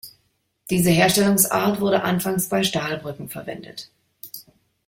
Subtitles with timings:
[0.71, 3.91] Diese Herstellungsart wurde anfangs bei Stahlbrücken verwendet.